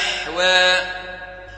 نحوا 0.00 0.80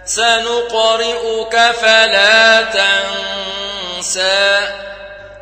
سنقرئك 0.04 1.56
فلا 1.80 2.62
تنسى 2.62 4.68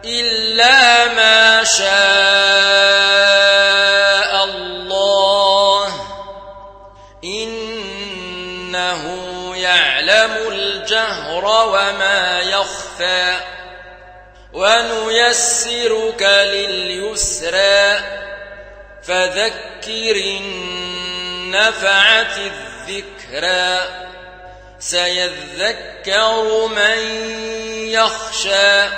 إلا 0.04 1.08
ما 1.08 1.64
شاء 1.64 1.84
الله. 4.44 5.94
إنه 7.24 9.02
يعلم 9.56 10.32
الجهر 10.48 11.44
وما 11.44 12.40
يخفى. 12.40 13.36
ونيسرك 14.52 16.22
لليسرى. 16.22 18.00
فذكر 19.02 20.16
النفعة 21.50 22.69
الذكرى 22.88 23.80
سيذكر 24.78 26.66
من 26.66 26.98
يخشى 27.88 28.88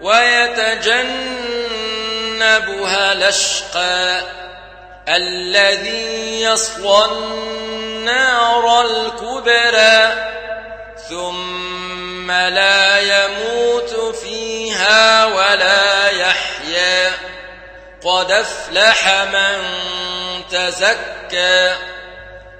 ويتجنبها 0.00 1.12
الأشقى 3.12 4.20
الذي 5.08 6.42
يصلى 6.42 7.04
النار 7.04 8.80
الكبرى 8.80 10.32
ثم 11.08 12.30
لا 12.30 12.98
يموت 12.98 14.14
فيها 14.16 15.24
ولا 15.26 16.10
يحيا 16.10 17.12
قد 18.04 18.30
أفلح 18.30 19.24
من 19.32 19.62
تزكى 20.50 21.74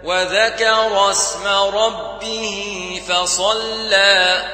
وذكر 0.05 1.11
اسم 1.11 1.47
ربه 1.48 3.03
فصلى. 3.08 4.44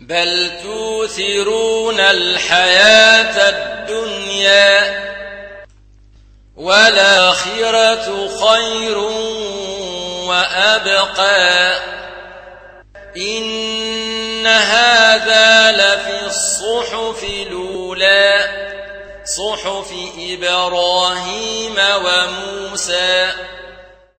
بل 0.00 0.50
توثرون 0.62 2.00
الحياة 2.00 3.48
الدنيا. 3.48 5.04
والآخرة 6.56 8.28
خير 8.46 8.98
وأبقى. 10.28 11.78
إن 13.16 14.46
هذا 14.46 15.72
لفي 15.72 16.26
الصحف 16.26 17.24
الأولى. 17.24 18.48
صحف 19.24 19.94
إبراهيم 20.18 21.76
وموسى. 21.78 23.32